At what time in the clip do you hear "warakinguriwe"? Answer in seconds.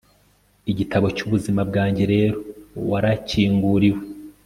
2.89-4.03